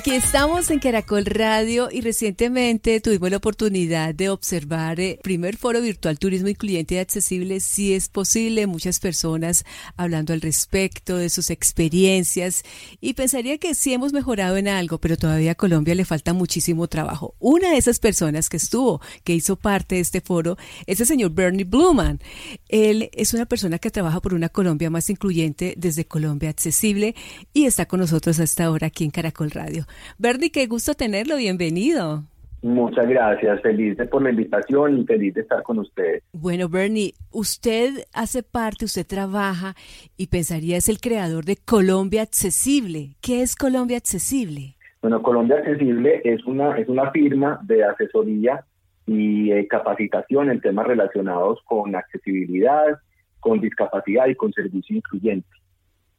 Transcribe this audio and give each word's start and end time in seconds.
Aquí 0.00 0.12
estamos 0.12 0.70
en 0.70 0.78
Caracol 0.78 1.26
Radio 1.26 1.90
y 1.92 2.00
recientemente 2.00 3.02
tuvimos 3.02 3.30
la 3.30 3.36
oportunidad 3.36 4.14
de 4.14 4.30
observar 4.30 4.98
el 4.98 5.10
eh, 5.10 5.20
primer 5.22 5.58
foro 5.58 5.82
virtual 5.82 6.18
Turismo 6.18 6.48
Incluyente 6.48 6.94
y 6.94 6.98
Accesible, 6.98 7.60
si 7.60 7.92
es 7.92 8.08
posible, 8.08 8.66
muchas 8.66 8.98
personas 8.98 9.62
hablando 9.98 10.32
al 10.32 10.40
respecto 10.40 11.18
de 11.18 11.28
sus 11.28 11.50
experiencias 11.50 12.62
y 13.02 13.12
pensaría 13.12 13.58
que 13.58 13.74
sí 13.74 13.92
hemos 13.92 14.14
mejorado 14.14 14.56
en 14.56 14.68
algo, 14.68 14.96
pero 14.96 15.18
todavía 15.18 15.52
a 15.52 15.54
Colombia 15.54 15.94
le 15.94 16.06
falta 16.06 16.32
muchísimo 16.32 16.88
trabajo. 16.88 17.34
Una 17.38 17.72
de 17.72 17.76
esas 17.76 17.98
personas 17.98 18.48
que 18.48 18.56
estuvo, 18.56 19.02
que 19.22 19.34
hizo 19.34 19.56
parte 19.56 19.96
de 19.96 20.00
este 20.00 20.22
foro, 20.22 20.56
es 20.86 20.98
el 21.00 21.08
señor 21.08 21.32
Bernie 21.32 21.64
Bluman. 21.64 22.20
Él 22.68 23.10
es 23.12 23.34
una 23.34 23.44
persona 23.44 23.78
que 23.78 23.90
trabaja 23.90 24.22
por 24.22 24.32
una 24.32 24.48
Colombia 24.48 24.88
más 24.88 25.10
incluyente 25.10 25.74
desde 25.76 26.06
Colombia 26.06 26.48
Accesible 26.48 27.14
y 27.52 27.66
está 27.66 27.84
con 27.84 28.00
nosotros 28.00 28.40
hasta 28.40 28.64
ahora 28.64 28.86
aquí 28.86 29.04
en 29.04 29.10
Caracol 29.10 29.50
Radio. 29.50 29.86
Bernie, 30.18 30.50
qué 30.50 30.66
gusto 30.66 30.94
tenerlo, 30.94 31.36
bienvenido. 31.36 32.24
Muchas 32.62 33.08
gracias, 33.08 33.62
feliz 33.62 33.96
de 33.96 34.04
por 34.04 34.22
la 34.22 34.30
invitación 34.30 34.98
y 34.98 35.04
feliz 35.06 35.32
de 35.32 35.40
estar 35.40 35.62
con 35.62 35.78
ustedes. 35.78 36.22
Bueno, 36.32 36.68
Bernie, 36.68 37.14
usted 37.30 38.04
hace 38.12 38.42
parte, 38.42 38.84
usted 38.84 39.06
trabaja 39.06 39.74
y 40.18 40.26
pensaría 40.26 40.76
es 40.76 40.90
el 40.90 41.00
creador 41.00 41.46
de 41.46 41.56
Colombia 41.56 42.22
Accesible. 42.22 43.16
¿Qué 43.22 43.40
es 43.40 43.56
Colombia 43.56 43.96
Accesible? 43.96 44.76
Bueno, 45.00 45.22
Colombia 45.22 45.56
Accesible 45.56 46.20
es 46.24 46.44
una, 46.44 46.76
es 46.76 46.86
una 46.88 47.10
firma 47.12 47.58
de 47.62 47.82
asesoría 47.82 48.66
y 49.06 49.50
eh, 49.52 49.66
capacitación 49.66 50.50
en 50.50 50.60
temas 50.60 50.86
relacionados 50.86 51.60
con 51.64 51.96
accesibilidad, 51.96 52.98
con 53.40 53.60
discapacidad 53.60 54.26
y 54.26 54.34
con 54.34 54.52
servicio 54.52 54.96
incluyente. 54.96 55.48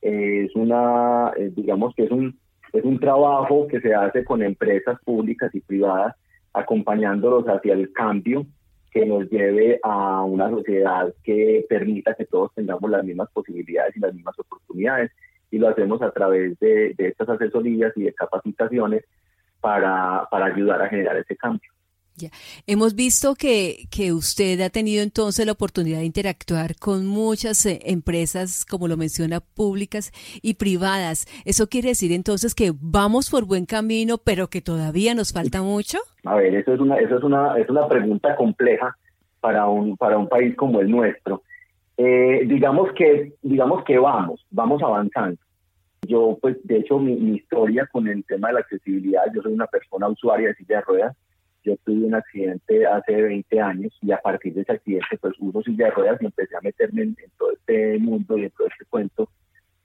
es 0.01 0.55
una, 0.55 1.31
eh, 1.37 1.51
digamos 1.55 1.93
que 1.93 2.05
es 2.05 2.11
un 2.11 2.39
es 2.73 2.83
un 2.83 2.99
trabajo 2.99 3.67
que 3.67 3.81
se 3.81 3.93
hace 3.93 4.23
con 4.23 4.41
empresas 4.41 4.99
públicas 5.03 5.53
y 5.53 5.61
privadas, 5.61 6.15
acompañándolos 6.53 7.45
hacia 7.45 7.73
el 7.73 7.91
cambio 7.91 8.45
que 8.91 9.05
nos 9.05 9.29
lleve 9.29 9.79
a 9.83 10.23
una 10.23 10.49
sociedad 10.49 11.13
que 11.23 11.65
permita 11.69 12.13
que 12.13 12.25
todos 12.25 12.53
tengamos 12.53 12.89
las 12.89 13.03
mismas 13.03 13.29
posibilidades 13.31 13.95
y 13.95 13.99
las 14.01 14.13
mismas 14.13 14.37
oportunidades. 14.39 15.11
Y 15.49 15.59
lo 15.59 15.69
hacemos 15.69 16.01
a 16.01 16.11
través 16.11 16.57
de, 16.59 16.95
estas 16.97 17.29
asesorías 17.29 17.93
y 17.95 18.03
de 18.03 18.13
capacitaciones 18.13 19.03
para 19.59 20.27
ayudar 20.31 20.81
a 20.81 20.89
generar 20.89 21.17
ese 21.17 21.35
cambio. 21.35 21.71
Hemos 22.67 22.95
visto 22.95 23.35
que, 23.35 23.87
que, 23.89 24.13
usted 24.13 24.59
ha 24.61 24.69
tenido 24.69 25.01
entonces 25.03 25.45
la 25.45 25.53
oportunidad 25.53 25.99
de 25.99 26.05
interactuar 26.05 26.75
con 26.75 27.07
muchas 27.07 27.65
eh, 27.65 27.79
empresas, 27.85 28.65
como 28.65 28.87
lo 28.87 28.97
menciona, 28.97 29.39
públicas 29.39 30.11
y 30.41 30.55
privadas. 30.55 31.25
¿Eso 31.45 31.67
quiere 31.67 31.89
decir 31.89 32.11
entonces 32.11 32.53
que 32.53 32.73
vamos 32.79 33.29
por 33.29 33.45
buen 33.45 33.65
camino, 33.65 34.17
pero 34.17 34.47
que 34.47 34.61
todavía 34.61 35.15
nos 35.15 35.33
falta 35.33 35.61
mucho? 35.61 35.99
A 36.25 36.35
ver, 36.35 36.53
eso 36.55 36.73
es 36.73 36.79
una, 36.79 36.97
eso 36.97 37.17
es 37.17 37.23
una, 37.23 37.57
es 37.57 37.69
una 37.69 37.87
pregunta 37.87 38.35
compleja 38.35 38.95
para 39.39 39.67
un, 39.67 39.97
para 39.97 40.17
un 40.17 40.27
país 40.27 40.55
como 40.55 40.81
el 40.81 40.91
nuestro. 40.91 41.43
Eh, 41.97 42.43
digamos 42.45 42.91
que, 42.93 43.33
digamos 43.41 43.83
que 43.83 43.97
vamos, 43.97 44.45
vamos 44.51 44.81
avanzando. 44.83 45.37
Yo, 46.07 46.37
pues, 46.41 46.57
de 46.63 46.77
hecho, 46.77 46.97
mi 46.97 47.35
historia 47.35 47.87
con 47.91 48.07
el 48.07 48.23
tema 48.25 48.47
de 48.47 48.55
la 48.55 48.59
accesibilidad, 48.61 49.23
yo 49.33 49.41
soy 49.41 49.53
una 49.53 49.67
persona 49.67 50.07
usuaria 50.07 50.47
de 50.47 50.55
silla 50.55 50.77
de 50.77 50.81
ruedas, 50.81 51.15
yo 51.63 51.75
tuve 51.85 52.05
un 52.05 52.15
accidente 52.15 52.85
hace 52.85 53.21
20 53.21 53.59
años 53.59 53.97
y 54.01 54.11
a 54.11 54.17
partir 54.17 54.53
de 54.53 54.61
ese 54.61 54.73
accidente 54.73 55.17
pues 55.19 55.33
uso 55.39 55.61
silla 55.61 55.85
de 55.85 55.91
ruedas 55.91 56.21
y 56.21 56.25
empecé 56.25 56.55
a 56.55 56.61
meterme 56.61 57.03
en, 57.03 57.15
todo 57.37 57.51
este 57.51 57.97
mundo 57.99 58.37
y 58.37 58.45
en 58.45 58.51
todo 58.51 58.67
este 58.67 58.85
cuento 58.85 59.29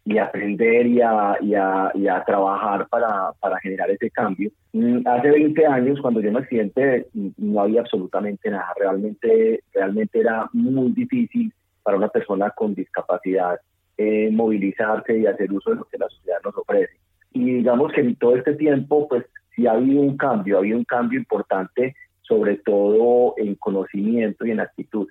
y 0.04 0.18
aprender 0.18 0.86
y 0.86 1.00
a, 1.00 1.36
y 1.40 1.54
a, 1.54 1.90
y 1.94 2.06
a 2.06 2.22
trabajar 2.24 2.86
para, 2.88 3.32
para, 3.40 3.58
generar 3.58 3.90
ese 3.90 4.08
cambio. 4.10 4.50
Mm, 4.72 5.00
hace 5.04 5.30
20 5.30 5.66
años, 5.66 6.00
cuando 6.00 6.20
yo 6.20 6.30
me 6.30 6.38
accidente, 6.38 7.08
no 7.36 7.60
había 7.60 7.80
absolutamente 7.80 8.48
nada. 8.48 8.72
Realmente, 8.78 9.64
realmente 9.74 10.20
era 10.20 10.48
muy 10.52 10.92
difícil 10.92 11.52
para 11.82 11.96
una 11.96 12.08
persona 12.08 12.50
con 12.50 12.74
discapacidad 12.74 13.58
eh, 13.98 14.30
movilizarse 14.30 15.18
y 15.18 15.26
hacer 15.26 15.52
uso 15.52 15.70
de 15.70 15.76
lo 15.76 15.84
que 15.86 15.98
la 15.98 16.08
sociedad 16.08 16.38
nos 16.44 16.56
ofrece. 16.56 16.94
Y 17.32 17.44
digamos 17.54 17.92
que 17.92 18.02
en 18.02 18.14
todo 18.16 18.36
este 18.36 18.54
tiempo, 18.54 19.08
pues 19.08 19.24
sí 19.56 19.66
ha 19.66 19.72
habido 19.72 20.02
un 20.02 20.16
cambio, 20.16 20.56
ha 20.56 20.58
habido 20.60 20.78
un 20.78 20.84
cambio 20.84 21.18
importante, 21.18 21.96
sobre 22.22 22.58
todo 22.58 23.34
en 23.38 23.54
conocimiento 23.56 24.46
y 24.46 24.50
en 24.50 24.60
actitud. 24.60 25.08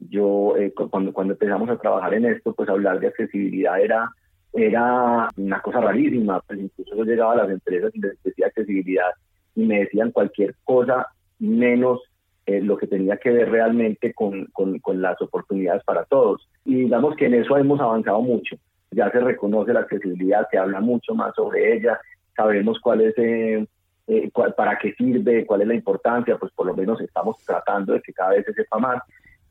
Yo, 0.00 0.56
eh, 0.56 0.72
cuando, 0.90 1.12
cuando 1.12 1.34
empezamos 1.34 1.70
a 1.70 1.78
trabajar 1.78 2.12
en 2.14 2.26
esto, 2.26 2.52
pues 2.52 2.68
hablar 2.68 3.00
de 3.00 3.06
accesibilidad 3.06 3.80
era, 3.80 4.10
era 4.52 5.30
una 5.36 5.60
cosa 5.62 5.80
rarísima. 5.80 6.40
Pues 6.40 6.60
incluso 6.60 6.96
yo 6.96 7.04
llegaba 7.04 7.32
a 7.32 7.36
las 7.36 7.50
empresas 7.50 7.90
y 7.94 8.00
les 8.00 8.22
decía 8.22 8.48
accesibilidad 8.48 9.10
y 9.54 9.64
me 9.64 9.80
decían 9.80 10.10
cualquier 10.10 10.54
cosa 10.64 11.06
menos 11.38 12.00
eh, 12.46 12.60
lo 12.60 12.76
que 12.76 12.86
tenía 12.86 13.16
que 13.16 13.30
ver 13.30 13.50
realmente 13.50 14.12
con, 14.12 14.46
con, 14.52 14.78
con, 14.80 15.00
las 15.00 15.20
oportunidades 15.22 15.82
para 15.84 16.04
todos. 16.04 16.46
Y 16.64 16.74
digamos 16.74 17.16
que 17.16 17.26
en 17.26 17.34
eso 17.34 17.56
hemos 17.56 17.80
avanzado 17.80 18.20
mucho. 18.20 18.56
Ya 18.90 19.10
se 19.10 19.20
reconoce 19.20 19.72
la 19.72 19.80
accesibilidad, 19.80 20.46
se 20.50 20.58
habla 20.58 20.80
mucho 20.80 21.14
más 21.14 21.34
sobre 21.34 21.76
ella, 21.76 21.98
sabemos 22.36 22.78
cuál 22.80 23.00
es 23.00 23.14
eh, 23.16 23.66
eh, 24.06 24.30
para 24.56 24.78
qué 24.78 24.92
sirve, 24.94 25.46
cuál 25.46 25.62
es 25.62 25.68
la 25.68 25.74
importancia, 25.74 26.36
pues 26.36 26.52
por 26.52 26.66
lo 26.66 26.74
menos 26.74 27.00
estamos 27.00 27.36
tratando 27.44 27.94
de 27.94 28.02
que 28.02 28.12
cada 28.12 28.30
vez 28.30 28.44
se 28.44 28.52
sepa 28.52 28.78
más. 28.78 29.02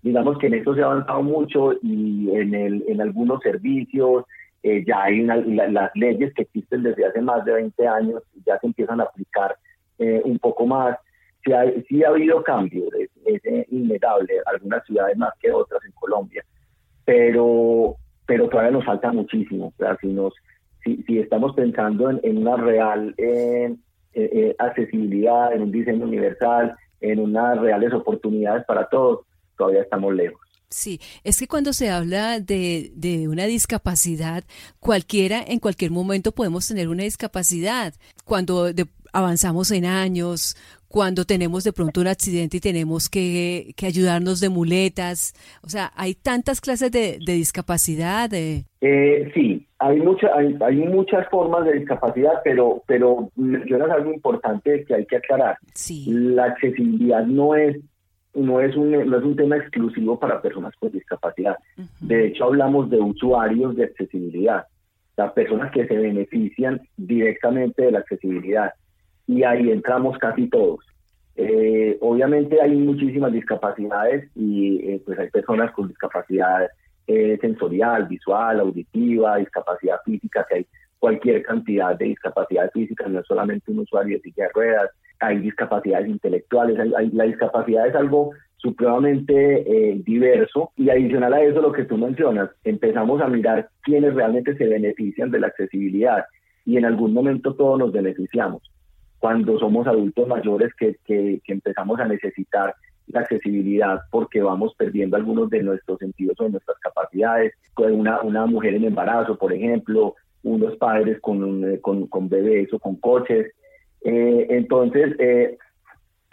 Digamos 0.02 0.38
que 0.38 0.48
en 0.48 0.56
esto 0.56 0.76
se 0.76 0.82
ha 0.82 0.86
avanzado 0.86 1.24
mucho 1.24 1.74
y 1.82 2.30
en, 2.36 2.54
el, 2.54 2.84
en 2.88 3.02
algunos 3.02 3.42
servicios 3.42 4.26
eh, 4.62 4.84
ya 4.86 5.04
hay 5.04 5.24
las 5.24 5.92
leyes 5.96 6.34
que 6.34 6.44
existen 6.44 6.84
desde 6.84 7.06
hace 7.06 7.22
más 7.22 7.44
de 7.46 7.54
20 7.54 7.88
años, 7.88 8.22
ya 8.46 8.60
se 8.60 8.68
empiezan 8.68 9.02
a 9.02 9.06
aplicar 9.06 9.58
eh, 9.98 10.22
un 10.24 10.38
poco 10.40 10.66
más. 10.66 10.98
Sí 11.44 11.52
ha, 11.52 11.66
sí 11.88 12.04
ha 12.04 12.10
habido 12.10 12.44
cambios, 12.44 12.90
es, 13.26 13.42
innegable, 13.72 14.36
algunas 14.46 14.86
ciudades 14.86 15.18
más 15.18 15.34
que 15.40 15.52
otras 15.52 15.84
en 15.84 15.92
Colombia, 15.94 16.46
pero, 17.04 17.96
pero 18.26 18.48
todavía 18.48 18.72
nos 18.72 18.86
falta 18.86 19.12
muchísimo. 19.12 19.74
si, 20.00 20.08
nos, 20.08 20.34
si, 20.84 21.04
si 21.04 21.20
estamos 21.20 21.54
pensando 21.56 22.10
en, 22.10 22.22
en 22.24 22.38
una 22.38 22.56
real 22.56 23.14
eh, 23.18 23.76
eh, 24.14 24.56
accesibilidad, 24.60 25.54
en 25.54 25.62
un 25.62 25.72
diseño 25.72 26.06
universal, 26.06 26.76
en 27.02 27.20
unas 27.20 27.60
reales 27.60 27.94
oportunidades 27.94 28.66
para 28.66 28.88
todos, 28.88 29.22
todavía 29.58 29.82
estamos 29.82 30.14
lejos. 30.14 30.40
Sí, 30.70 31.00
es 31.24 31.40
que 31.40 31.48
cuando 31.48 31.72
se 31.72 31.92
habla 31.92 32.40
de, 32.40 32.92
de, 32.96 33.28
una 33.28 33.46
discapacidad, 33.46 34.44
cualquiera, 34.80 35.44
en 35.46 35.60
cualquier 35.60 35.92
momento 35.92 36.32
podemos 36.32 36.68
tener 36.68 36.90
una 36.90 37.04
discapacidad. 37.04 37.94
Cuando 38.26 38.72
avanzamos 39.14 39.70
en 39.70 39.86
años, 39.86 40.58
cuando 40.94 41.26
tenemos 41.26 41.64
de 41.64 41.74
pronto 41.74 42.02
un 42.02 42.08
accidente 42.08 42.58
y 42.58 42.60
tenemos 42.60 43.10
que, 43.10 43.74
ayudarnos 43.82 44.40
de 44.40 44.50
muletas. 44.50 45.34
O 45.64 45.70
sea, 45.70 45.92
hay 45.96 46.14
tantas 46.14 46.62
clases 46.62 46.92
de, 46.92 47.18
discapacidad. 47.20 48.30
Eh, 48.34 48.66
sí, 49.34 49.68
hay, 49.84 50.00
mucha, 50.00 50.28
hay, 50.34 50.56
hay, 50.62 50.78
muchas 50.78 51.28
formas 51.30 51.66
de 51.66 51.74
discapacidad, 51.74 52.42
pero, 52.44 52.82
pero 52.88 53.30
yo 53.36 53.84
algo 53.84 54.14
importante 54.14 54.86
que 54.86 54.96
hay 54.96 55.06
que 55.06 55.18
aclarar. 55.18 55.58
Sí. 55.74 56.06
La 56.10 56.46
accesibilidad 56.46 57.26
no 57.26 57.56
es 57.56 57.78
no 58.34 58.62
es 58.62 58.76
un 58.76 58.92
no 58.92 59.18
es 59.18 59.24
un 59.24 59.36
tema 59.36 59.58
exclusivo 59.58 60.20
para 60.20 60.42
personas 60.42 60.74
con 60.80 60.92
discapacidad. 60.92 61.58
De 62.00 62.28
hecho, 62.28 62.46
hablamos 62.46 62.90
de 62.90 63.00
usuarios 63.00 63.76
de 63.76 63.84
accesibilidad, 63.84 64.66
las 65.18 65.34
personas 65.34 65.72
que 65.72 65.86
se 65.86 65.96
benefician 65.96 66.82
directamente 66.98 67.84
de 67.84 67.92
la 67.92 68.00
accesibilidad 68.00 68.74
y 69.28 69.44
ahí 69.44 69.70
entramos 69.70 70.18
casi 70.18 70.48
todos. 70.50 70.80
Eh, 71.36 71.98
obviamente 72.02 72.62
hay 72.62 72.76
muchísimas 72.76 73.34
discapacidades 73.34 74.30
y 74.36 74.78
eh, 74.88 75.02
pues 75.06 75.20
hay 75.20 75.30
personas 75.30 75.72
con 75.72 75.88
discapacidad 75.90 76.70
eh, 77.08 77.38
sensorial, 77.42 78.08
visual, 78.08 78.60
auditiva, 78.60 79.38
discapacidad 79.38 79.98
física, 80.06 80.46
que 80.48 80.56
hay 80.56 80.68
cualquier 81.00 81.44
cantidad 81.44 81.98
de 81.98 82.06
discapacidad 82.06 82.72
física, 82.72 83.08
no 83.08 83.20
es 83.20 83.28
solamente 83.28 83.72
un 83.72 83.80
usuario 83.80 84.18
de 84.18 84.22
silla 84.22 84.46
de 84.46 84.52
ruedas, 84.54 84.90
hay 85.20 85.40
discapacidades 85.40 86.08
intelectuales, 86.08 86.78
la 87.14 87.24
discapacidad 87.26 87.88
es 87.88 87.96
algo 87.96 88.32
supremamente 88.58 90.02
diverso 90.06 90.72
y 90.78 90.90
adicional 90.90 91.34
a 91.34 91.42
eso 91.42 91.62
lo 91.62 91.74
que 91.74 91.84
tú 91.84 91.98
mencionas, 91.98 92.50
empezamos 92.64 93.22
a 93.22 93.28
mirar 93.28 93.70
quiénes 93.82 94.14
realmente 94.14 94.56
se 94.56 94.66
benefician 94.66 95.32
de 95.32 95.40
la 95.40 95.48
accesibilidad 95.48 96.24
y 96.66 96.78
en 96.78 96.86
algún 96.86 97.14
momento 97.14 97.54
todos 97.56 97.80
nos 97.80 97.92
beneficiamos. 97.92 98.62
Cuando 99.20 99.58
somos 99.60 99.88
adultos 99.88 100.28
mayores 100.28 100.74
que, 100.76 100.98
que, 101.06 101.42
empezamos 101.48 102.00
a 102.00 102.06
necesitar 102.06 102.76
la 103.08 103.22
accesibilidad 103.22 104.02
porque 104.12 104.42
vamos 104.42 104.74
perdiendo 104.76 105.18
algunos 105.18 105.50
de 105.50 105.64
nuestros 105.64 106.00
sentidos 106.00 106.40
o 106.40 106.44
de 106.46 106.52
nuestras 106.52 106.78
capacidades. 106.80 107.54
Una, 107.78 108.22
una 108.22 108.46
mujer 108.46 108.76
en 108.76 108.86
embarazo, 108.86 109.38
por 109.38 109.54
ejemplo, 109.54 110.16
unos 110.44 110.76
padres 110.78 111.20
con, 111.22 111.74
eh, 111.74 111.80
con, 111.82 112.30
bebés 112.30 112.72
o 112.74 112.80
con 112.80 112.96
coches. 112.98 113.52
Eh, 114.02 114.48
entonces, 114.50 115.16
eh, 115.20 115.58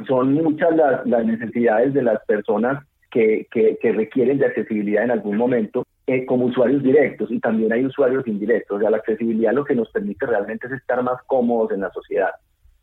son 0.06 0.34
muchas 0.34 0.74
las, 0.76 1.06
las, 1.06 1.24
necesidades 1.24 1.94
de 1.94 2.02
las 2.02 2.24
personas 2.24 2.84
que, 3.10 3.46
que, 3.50 3.76
que, 3.80 3.92
requieren 3.92 4.38
de 4.38 4.46
accesibilidad 4.46 5.04
en 5.04 5.10
algún 5.10 5.36
momento. 5.36 5.84
eh, 6.10 6.26
como 6.26 6.46
usuarios 6.46 6.82
directos 6.82 7.30
y 7.30 7.38
también 7.38 7.72
hay 7.72 7.84
usuarios 7.84 8.26
indirectos. 8.26 8.78
O 8.78 8.80
sea, 8.80 8.90
la 8.90 8.96
accesibilidad 8.96 9.52
lo 9.52 9.64
que 9.64 9.76
nos 9.76 9.90
permite 9.90 10.26
realmente 10.26 10.66
es 10.66 10.72
estar 10.72 11.00
más 11.04 11.22
cómodos 11.26 11.70
en 11.70 11.82
la 11.82 11.90
sociedad. 11.90 12.30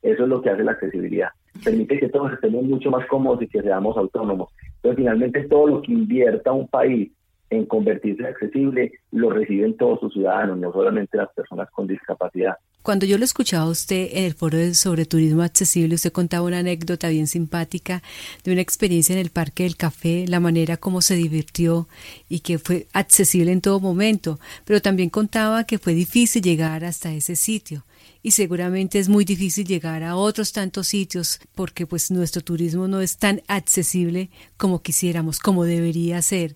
Eso 0.01 0.23
es 0.23 0.29
lo 0.29 0.41
que 0.41 0.49
hace 0.49 0.63
la 0.63 0.71
accesibilidad. 0.71 1.29
Permite 1.63 1.99
que 1.99 2.09
todos 2.09 2.33
estemos 2.33 2.63
mucho 2.63 2.91
más 2.91 3.05
cómodos 3.07 3.41
y 3.41 3.47
que 3.47 3.61
seamos 3.61 3.97
autónomos. 3.97 4.49
Entonces, 4.75 4.97
finalmente, 4.97 5.43
todo 5.47 5.67
lo 5.67 5.81
que 5.81 5.91
invierta 5.91 6.51
un 6.51 6.67
país 6.67 7.11
en 7.49 7.65
convertirse 7.65 8.25
accesible 8.25 8.91
lo 9.11 9.29
reciben 9.29 9.77
todos 9.77 9.99
sus 9.99 10.13
ciudadanos, 10.13 10.57
no 10.57 10.71
solamente 10.71 11.17
las 11.17 11.29
personas 11.33 11.69
con 11.71 11.87
discapacidad. 11.87 12.57
Cuando 12.81 13.05
yo 13.05 13.17
lo 13.17 13.25
escuchaba 13.25 13.65
a 13.65 13.69
usted 13.69 14.09
en 14.13 14.25
el 14.25 14.33
foro 14.33 14.57
sobre 14.73 15.05
turismo 15.05 15.43
accesible, 15.43 15.95
usted 15.95 16.11
contaba 16.11 16.45
una 16.45 16.59
anécdota 16.59 17.09
bien 17.09 17.27
simpática 17.27 18.01
de 18.43 18.51
una 18.53 18.61
experiencia 18.61 19.13
en 19.13 19.19
el 19.19 19.29
Parque 19.29 19.63
del 19.63 19.75
Café, 19.75 20.25
la 20.27 20.39
manera 20.39 20.77
como 20.77 21.01
se 21.01 21.15
divirtió 21.15 21.87
y 22.29 22.39
que 22.39 22.59
fue 22.59 22.87
accesible 22.93 23.51
en 23.51 23.61
todo 23.61 23.79
momento, 23.79 24.39
pero 24.65 24.81
también 24.81 25.09
contaba 25.09 25.65
que 25.65 25.79
fue 25.79 25.93
difícil 25.93 26.41
llegar 26.41 26.85
hasta 26.85 27.11
ese 27.11 27.35
sitio 27.35 27.83
y 28.21 28.31
seguramente 28.31 28.99
es 28.99 29.09
muy 29.09 29.25
difícil 29.25 29.65
llegar 29.65 30.03
a 30.03 30.15
otros 30.15 30.53
tantos 30.53 30.87
sitios 30.87 31.39
porque 31.55 31.85
pues 31.85 32.11
nuestro 32.11 32.41
turismo 32.41 32.87
no 32.87 33.01
es 33.01 33.17
tan 33.17 33.41
accesible 33.47 34.29
como 34.57 34.81
quisiéramos, 34.81 35.39
como 35.39 35.63
debería 35.63 36.21
ser. 36.21 36.55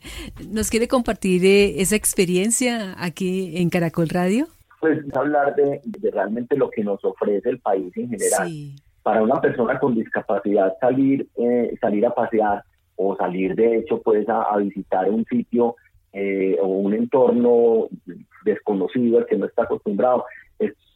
¿Nos 0.50 0.70
quiere 0.70 0.88
compartir 0.88 1.46
eh, 1.46 1.82
esa 1.82 1.96
experiencia 1.96 2.96
aquí 2.98 3.58
en 3.58 3.70
Caracol 3.70 4.10
Radio? 4.10 4.48
Pues 4.80 5.00
hablar 5.16 5.56
de, 5.56 5.82
realmente 6.12 6.58
lo 6.58 6.70
que 6.70 6.84
nos 6.84 7.04
ofrece 7.06 7.50
el 7.50 7.60
país 7.60 7.96
en 7.96 8.10
general. 8.10 8.52
Para 9.04 9.22
una 9.22 9.40
persona 9.40 9.80
con 9.80 9.96
discapacidad 9.96 10.74
salir, 10.80 11.28
eh, 11.38 11.76
salir 11.80 12.06
a 12.06 12.14
pasear 12.14 12.64
o 12.96 13.16
salir 13.16 13.56
de 13.56 13.78
hecho 13.78 14.02
pues 14.02 14.28
a, 14.30 14.56
visitar 14.58 15.10
un 15.10 15.26
sitio 15.26 15.76
eh, 16.14 16.58
o 16.62 16.68
un 16.68 16.94
entorno 16.94 17.88
desconocido 18.44 19.20
al 19.20 19.26
que 19.26 19.38
no 19.38 19.46
está 19.46 19.64
acostumbrado 19.64 20.26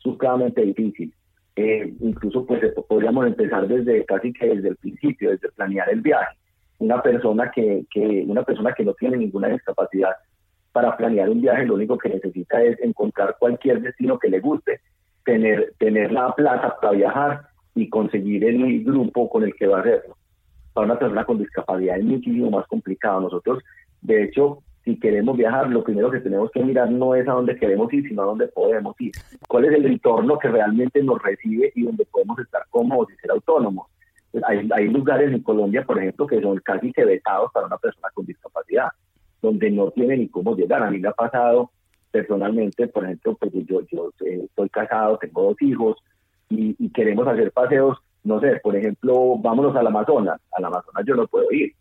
es 0.06 0.12
supremamente 0.12 0.62
difícil. 0.62 1.14
Eh, 1.56 1.94
incluso 2.02 2.46
pues 2.46 2.62
podríamos 2.88 3.28
empezar 3.28 3.68
desde 3.68 4.04
casi 4.06 4.34
que 4.34 4.48
desde 4.48 4.70
el 4.70 4.76
principio, 4.76 5.32
desde 5.32 5.52
planear 5.52 5.90
el 5.90 6.02
viaje. 6.02 6.36
Una 6.80 7.02
persona 7.02 7.50
que, 7.52 7.86
que, 7.90 8.26
una 8.28 8.44
persona 8.44 8.74
que 8.74 8.84
no 8.84 8.94
tiene 8.94 9.18
ninguna 9.18 9.48
discapacidad 9.48 10.12
para 10.74 10.98
planear 10.98 11.30
un 11.30 11.42
viaje 11.42 11.66
lo 11.66 11.76
único 11.76 11.98
que 11.98 12.10
necesita 12.10 12.62
es 12.62 12.78
encontrar 12.82 13.38
cualquier 13.40 13.82
destino 13.82 14.20
que 14.20 14.30
le 14.30 14.42
guste, 14.42 14.82
tener, 15.24 15.74
tener 15.80 16.12
la 16.12 16.36
plata 16.36 16.76
para 16.82 16.92
viajar 16.92 17.42
y 17.74 17.88
conseguir 17.90 18.44
el 18.44 18.84
grupo 18.84 19.30
con 19.30 19.44
el 19.44 19.56
que 19.56 19.68
va 19.68 19.78
a 19.78 19.82
hacerlo. 19.82 20.18
Para 20.74 20.88
una 20.88 21.00
persona 21.00 21.24
con 21.24 21.38
discapacidad 21.38 21.98
es 21.98 22.04
muchísimo 22.04 22.52
más 22.52 22.68
complicado. 22.68 23.22
Nosotros, 23.22 23.64
de 24.02 24.24
hecho, 24.24 24.64
si 24.86 25.00
queremos 25.00 25.36
viajar, 25.36 25.68
lo 25.70 25.84
primero 25.84 26.12
que 26.12 26.20
tenemos 26.20 26.52
que 26.52 26.64
mirar 26.64 26.92
no 26.92 27.16
es 27.16 27.28
a 27.28 27.34
dónde 27.34 27.58
queremos 27.58 27.92
ir, 27.92 28.08
sino 28.08 28.22
a 28.22 28.26
dónde 28.26 28.48
podemos 28.48 28.96
ir. 29.00 29.12
¿Cuál 29.48 29.66
es 29.66 29.74
el 29.74 29.88
entorno 29.88 30.38
que 30.38 30.48
realmente 30.48 31.02
nos 31.02 31.22
recibe 31.24 31.72
y 31.74 31.84
donde 31.84 32.06
podemos 32.06 32.38
estar 32.38 32.62
cómodos 32.70 33.12
y 33.12 33.16
ser 33.16 33.32
autónomos? 33.32 33.88
Hay, 34.48 34.70
hay 34.72 34.88
lugares 34.88 35.34
en 35.34 35.42
Colombia, 35.42 35.84
por 35.84 35.98
ejemplo, 35.98 36.28
que 36.28 36.40
son 36.40 36.60
casi 36.60 36.94
que 36.94 37.04
vetados 37.04 37.52
para 37.52 37.66
una 37.66 37.78
persona 37.78 38.10
con 38.14 38.28
discapacidad, 38.28 38.90
donde 39.42 39.72
no 39.72 39.90
tiene 39.90 40.18
ni 40.18 40.30
cómo 40.30 40.56
llegar. 40.56 40.84
A 40.84 40.92
mí 40.92 41.00
me 41.00 41.08
ha 41.08 41.14
pasado 41.14 41.72
personalmente, 42.12 42.88
por 42.88 43.06
ejemplo, 43.06 43.36
pues 43.40 43.52
yo, 43.66 43.82
yo 43.92 44.12
eh, 44.24 44.42
estoy 44.46 44.70
casado, 44.70 45.18
tengo 45.18 45.44
dos 45.44 45.62
hijos 45.62 45.98
y 46.48 46.90
queremos 46.92 47.28
hacer 47.28 47.52
paseos, 47.52 47.98
no 48.24 48.40
sé, 48.40 48.60
por 48.62 48.76
ejemplo, 48.76 49.36
vámonos 49.40 49.76
al 49.76 49.88
Amazonas. 49.88 50.40
Al 50.52 50.66
Amazonas 50.66 51.04
yo 51.08 51.16
no 51.16 51.26
puedo 51.26 51.52
ir 51.52 51.74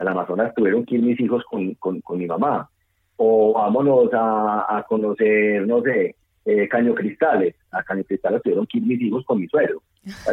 al 0.00 0.08
Amazonas 0.08 0.54
tuvieron 0.54 0.84
que 0.86 0.94
ir 0.94 1.02
mis 1.02 1.20
hijos 1.20 1.44
con, 1.44 1.74
con, 1.74 2.18
mi 2.18 2.26
mamá. 2.26 2.68
O 3.16 3.52
vámonos 3.52 4.08
a, 4.14 4.78
a 4.78 4.82
conocer, 4.84 5.66
no 5.66 5.82
sé, 5.82 6.16
eh, 6.46 6.68
Caño 6.68 6.94
Cristales. 6.94 7.54
A 7.70 7.82
Caño 7.82 8.02
Cristales 8.04 8.42
tuvieron 8.42 8.66
que 8.66 8.78
ir 8.78 8.84
mis 8.84 9.00
hijos 9.02 9.24
con 9.26 9.38
mi 9.38 9.46
suegro. 9.46 9.82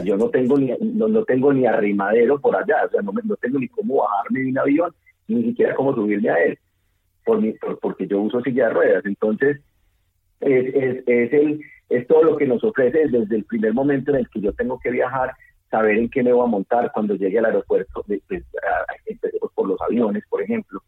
yo 0.06 0.16
no 0.16 0.30
tengo 0.30 0.58
ni 0.58 0.72
no, 0.80 1.10
no, 1.10 1.26
tengo 1.26 1.52
ni 1.52 1.66
arrimadero 1.66 2.40
por 2.40 2.56
allá, 2.56 2.86
o 2.86 2.90
sea, 2.90 3.02
no, 3.02 3.12
no 3.12 3.36
tengo 3.36 3.60
ni 3.60 3.68
cómo 3.68 3.98
bajarme 4.04 4.40
de 4.40 4.50
un 4.52 4.58
avión, 4.58 4.94
ni 5.28 5.44
siquiera 5.44 5.76
cómo 5.76 5.94
subirme 5.94 6.30
a 6.30 6.44
él, 6.46 6.58
por 7.26 7.42
mi, 7.42 7.54
porque 7.82 8.08
yo 8.08 8.22
uso 8.22 8.42
silla 8.42 8.70
de 8.70 8.74
ruedas. 8.74 9.06
Entonces, 9.06 9.60
es, 10.40 10.74
es, 10.74 11.04
es, 11.06 11.34
el, 11.34 11.62
es 11.90 12.08
todo 12.08 12.24
lo 12.24 12.38
que 12.38 12.48
nos 12.48 12.64
ofrece 12.64 13.10
desde 13.10 13.36
el 13.36 13.44
primer 13.44 13.74
momento 13.74 14.12
en 14.12 14.20
el 14.20 14.30
que 14.30 14.40
yo 14.40 14.54
tengo 14.54 14.80
que 14.80 14.92
viajar 14.92 15.34
saber 15.70 15.98
en 15.98 16.10
qué 16.10 16.24
me 16.24 16.34
voy 16.34 16.44
a 16.44 16.50
montar 16.50 16.92
cuando 16.94 17.16
llegue 17.16 17.40
al 17.40 17.46
aeropuerto, 17.46 18.04
pues, 18.06 18.44
por 19.54 19.68
los 19.68 19.82
aviones, 19.82 20.24
por 20.30 20.42
ejemplo. 20.42 20.82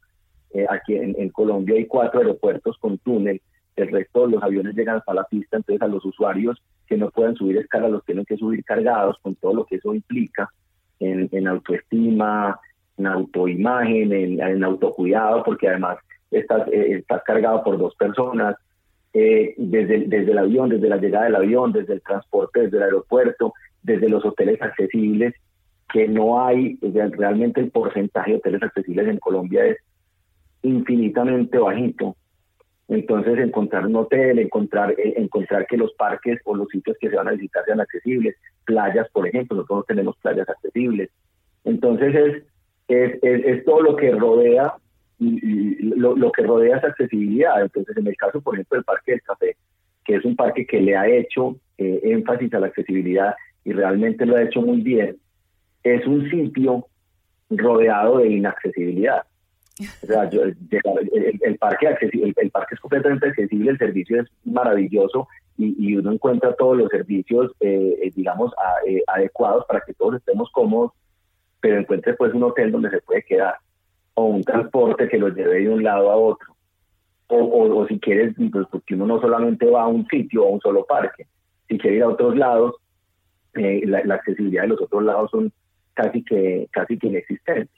Eh, 0.53 0.65
aquí 0.69 0.95
en, 0.95 1.29
Colombia 1.29 1.75
hay 1.75 1.85
cuatro 1.85 2.19
aeropuertos 2.21 2.77
con 2.79 2.97
túnel, 2.99 3.41
el 3.75 3.87
resto 3.89 4.25
de 4.25 4.33
los 4.33 4.43
aviones 4.43 4.75
llegan 4.75 4.97
hasta 4.97 5.13
la 5.13 5.23
pista, 5.23 5.57
entonces 5.57 5.81
a 5.81 5.87
los 5.87 6.03
usuarios 6.05 6.61
que 6.87 6.97
no 6.97 7.09
puedan 7.11 7.35
subir 7.35 7.57
escala 7.57 7.87
los 7.87 8.03
tienen 8.03 8.25
que 8.25 8.35
subir 8.35 8.63
cargados 8.63 9.17
con 9.21 9.35
todo 9.35 9.53
lo 9.53 9.65
que 9.65 9.75
eso 9.75 9.93
implica 9.93 10.49
en, 10.99 11.47
autoestima, 11.47 12.59
en 12.97 13.07
autoimagen, 13.07 14.11
en, 14.11 14.41
en, 14.41 14.63
autocuidado, 14.63 15.43
porque 15.43 15.69
además 15.69 15.97
estás, 16.29 16.67
eh, 16.71 17.03
cargado 17.25 17.63
por 17.63 17.77
dos 17.77 17.95
personas, 17.95 18.55
eh, 19.13 19.53
desde, 19.57 20.05
desde 20.07 20.31
el 20.31 20.37
avión, 20.37 20.69
desde 20.69 20.89
la 20.89 20.97
llegada 20.97 21.25
del 21.25 21.35
avión, 21.35 21.71
desde 21.71 21.93
el 21.93 22.01
transporte, 22.01 22.61
desde 22.61 22.77
el 22.77 22.83
aeropuerto, 22.83 23.53
desde 23.83 24.09
los 24.09 24.25
hoteles 24.25 24.61
accesibles, 24.61 25.33
que 25.91 26.07
no 26.07 26.45
hay, 26.45 26.77
realmente 26.81 27.61
el 27.61 27.71
porcentaje 27.71 28.31
de 28.31 28.37
hoteles 28.37 28.63
accesibles 28.63 29.07
en 29.07 29.17
Colombia 29.17 29.65
es 29.65 29.77
infinitamente 30.61 31.57
bajito. 31.57 32.15
Entonces, 32.87 33.37
encontrar 33.39 33.85
un 33.85 33.95
hotel, 33.95 34.39
encontrar, 34.39 34.91
eh, 34.91 35.13
encontrar 35.17 35.67
que 35.67 35.77
los 35.77 35.93
parques 35.93 36.39
o 36.43 36.55
los 36.55 36.67
sitios 36.69 36.97
que 36.99 37.09
se 37.09 37.15
van 37.15 37.27
a 37.27 37.31
visitar 37.31 37.63
sean 37.65 37.79
accesibles, 37.79 38.35
playas, 38.65 39.07
por 39.11 39.27
ejemplo, 39.27 39.57
nosotros 39.57 39.79
no 39.79 39.83
tenemos 39.83 40.17
playas 40.17 40.49
accesibles. 40.49 41.09
Entonces, 41.63 42.43
es, 42.87 43.19
es, 43.21 43.65
todo 43.65 43.81
lo 43.81 43.95
que 43.95 44.11
rodea 44.11 44.73
lo, 45.19 46.15
lo, 46.15 46.31
que 46.31 46.43
rodea 46.43 46.77
esa 46.77 46.87
accesibilidad. 46.87 47.61
Entonces, 47.61 47.95
en 47.97 48.07
el 48.07 48.15
caso, 48.15 48.41
por 48.41 48.55
ejemplo, 48.55 48.77
del 48.77 48.85
Parque 48.85 49.11
del 49.11 49.21
Café, 49.21 49.55
que 50.05 50.15
es 50.15 50.25
un 50.25 50.35
parque 50.35 50.65
que 50.65 50.81
le 50.81 50.95
ha 50.95 51.07
hecho 51.07 51.57
eh, 51.77 51.99
énfasis 52.03 52.53
a 52.53 52.59
la 52.59 52.67
accesibilidad 52.67 53.35
y 53.63 53.73
realmente 53.73 54.25
lo 54.25 54.35
ha 54.35 54.43
hecho 54.43 54.61
muy 54.61 54.81
bien, 54.81 55.17
es 55.83 56.05
un 56.05 56.29
sitio 56.29 56.87
rodeado 57.49 58.19
de 58.19 58.29
inaccesibilidad. 58.29 59.23
O 59.79 60.05
el, 60.11 61.57
parque 61.57 61.87
el, 62.11 62.51
parque 62.51 62.75
es 62.75 62.79
completamente 62.81 63.27
accesible, 63.27 63.71
el 63.71 63.77
servicio 63.77 64.21
es 64.21 64.27
maravilloso 64.43 65.27
y, 65.57 65.95
uno 65.95 66.13
encuentra 66.13 66.53
todos 66.53 66.77
los 66.77 66.89
servicios, 66.89 67.51
eh, 67.59 67.97
eh, 68.01 68.11
digamos, 68.15 68.53
eh, 68.87 69.01
adecuados 69.07 69.65
para 69.65 69.81
que 69.81 69.93
todos 69.93 70.15
estemos 70.15 70.49
cómodos, 70.51 70.91
pero 71.61 71.79
encuentre 71.79 72.13
pues 72.13 72.33
un 72.33 72.43
hotel 72.43 72.71
donde 72.71 72.89
se 72.89 73.01
puede 73.01 73.23
quedar 73.23 73.55
o 74.13 74.25
un 74.25 74.43
transporte 74.43 75.07
que 75.07 75.17
lo 75.17 75.29
lleve 75.29 75.61
de 75.61 75.69
un 75.69 75.83
lado 75.83 76.11
a 76.11 76.15
otro. 76.15 76.55
O, 77.27 77.85
si 77.87 77.99
quieres, 77.99 78.33
pues 78.51 78.65
porque 78.71 78.95
uno 78.95 79.05
no 79.05 79.21
solamente 79.21 79.65
va 79.65 79.83
a 79.83 79.87
un 79.87 80.07
sitio 80.07 80.43
o 80.43 80.47
a 80.47 80.51
un 80.51 80.61
solo 80.61 80.83
parque, 80.85 81.27
si 81.67 81.77
quiere 81.77 81.97
ir 81.97 82.03
a 82.03 82.09
otros 82.09 82.35
lados, 82.35 82.75
eh, 83.55 83.81
la, 83.85 84.15
accesibilidad 84.15 84.63
de 84.63 84.69
los 84.69 84.81
otros 84.81 85.03
lados 85.03 85.31
son 85.31 85.51
casi 85.93 86.23
que, 86.23 86.67
casi 86.71 86.97
que 86.97 87.07
inexistentes. 87.07 87.69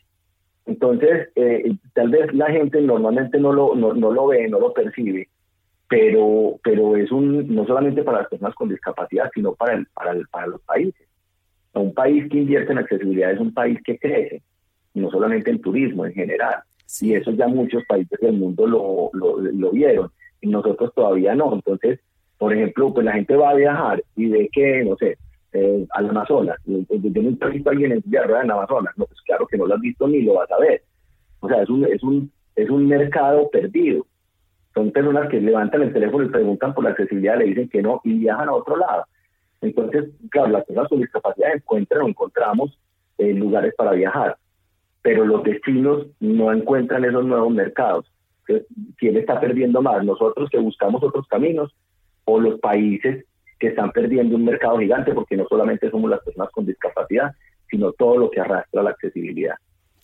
Entonces, 0.65 1.29
eh, 1.35 1.75
tal 1.93 2.09
vez 2.09 2.33
la 2.33 2.51
gente 2.51 2.81
normalmente 2.81 3.39
no 3.39 3.51
lo, 3.51 3.75
no, 3.75 3.93
lo 3.93 4.27
ve, 4.27 4.47
no 4.47 4.59
lo 4.59 4.73
percibe, 4.73 5.27
pero, 5.87 6.59
pero 6.63 6.95
es 6.95 7.11
un, 7.11 7.53
no 7.53 7.65
solamente 7.65 8.03
para 8.03 8.19
las 8.19 8.27
personas 8.27 8.53
con 8.55 8.69
discapacidad, 8.69 9.29
sino 9.33 9.53
para, 9.53 9.73
el, 9.73 9.87
para, 9.87 10.11
el, 10.11 10.27
para 10.27 10.47
los 10.47 10.61
países. 10.61 11.07
Un 11.73 11.93
país 11.93 12.29
que 12.29 12.39
invierte 12.39 12.73
en 12.73 12.79
accesibilidad 12.79 13.31
es 13.31 13.39
un 13.39 13.53
país 13.53 13.79
que 13.83 13.97
crece, 13.97 14.43
no 14.93 15.09
solamente 15.09 15.49
en 15.49 15.61
turismo, 15.61 16.05
en 16.05 16.13
general. 16.13 16.63
Y 16.99 17.13
eso 17.13 17.31
ya 17.31 17.47
muchos 17.47 17.83
países 17.85 18.19
del 18.19 18.33
mundo 18.33 18.67
lo, 18.67 19.09
lo, 19.13 19.39
lo 19.39 19.71
vieron, 19.71 20.11
y 20.41 20.47
nosotros 20.49 20.93
todavía 20.93 21.33
no. 21.33 21.53
Entonces, 21.53 21.99
por 22.37 22.53
ejemplo, 22.53 22.93
pues 22.93 23.05
la 23.05 23.13
gente 23.13 23.35
va 23.35 23.51
a 23.51 23.55
viajar 23.55 24.03
y 24.15 24.27
ve 24.27 24.49
que, 24.51 24.83
no 24.83 24.95
sé, 24.97 25.17
eh, 25.53 25.86
al 25.91 26.10
Amazonas. 26.10 26.58
Yo 26.65 27.22
nunca 27.22 27.48
he 27.48 27.70
alguien 27.70 27.91
en 27.91 28.03
silla 28.03 28.25
de 28.25 28.34
en 28.34 28.51
Amazonas. 28.51 28.93
No, 28.98 29.05
pues 29.05 29.22
claro 29.22 29.48
que 29.48 29.58
no 29.58 29.65
lo 29.65 29.75
has 29.75 29.81
visto 29.81 30.08
ni 30.08 30.22
lo 30.22 30.36
vas 30.36 30.51
a 30.51 30.60
ver. 30.60 30.84
O 31.39 31.48
sea, 31.48 31.62
es 31.63 31.70
un, 31.70 31.86
es 31.86 32.01
un, 32.03 32.31
es 32.55 32.70
un 32.70 32.88
mercado 32.88 33.50
perdido. 33.50 34.05
Son 34.74 34.91
personas 34.91 35.29
que 35.29 35.41
levantan 35.41 35.81
el 35.81 35.93
teléfono 35.93 36.24
y 36.24 36.29
preguntan 36.29 36.74
por 36.74 36.84
la 36.84 36.91
accesibilidad, 36.91 37.38
le 37.38 37.46
dicen 37.46 37.70
que 37.70 37.81
no 37.81 38.00
y 38.03 38.20
viajan 38.20 38.48
a 38.48 38.53
otro 38.53 38.77
lado. 38.77 39.05
Entonces, 39.60 40.10
claro, 40.29 40.50
las 40.50 40.65
personas 40.65 40.89
con 40.89 41.01
discapacidad 41.01 41.53
encuentran 41.53 42.03
o 42.03 42.08
encontramos 42.08 42.79
eh, 43.17 43.34
lugares 43.34 43.74
para 43.75 43.91
viajar, 43.91 44.38
pero 45.01 45.25
los 45.25 45.43
destinos 45.43 46.08
no 46.20 46.51
encuentran 46.51 47.05
esos 47.05 47.25
nuevos 47.25 47.51
mercados. 47.53 48.12
¿Quién 48.98 49.17
está 49.17 49.39
perdiendo 49.39 49.81
más? 49.81 50.03
¿Nosotros 50.03 50.50
que 50.50 50.58
buscamos 50.58 51.03
otros 51.03 51.27
caminos 51.27 51.74
o 52.25 52.39
los 52.39 52.60
países 52.60 53.25
que 53.61 53.67
están 53.67 53.91
perdiendo 53.91 54.35
un 54.35 54.43
mercado 54.43 54.79
gigante 54.79 55.13
porque 55.13 55.37
no 55.37 55.45
solamente 55.47 55.91
somos 55.91 56.09
las 56.09 56.19
personas 56.21 56.49
con 56.51 56.65
discapacidad, 56.65 57.31
sino 57.69 57.91
todo 57.91 58.17
lo 58.17 58.31
que 58.31 58.41
arrastra 58.41 58.81
la 58.81 58.89
accesibilidad. 58.89 59.53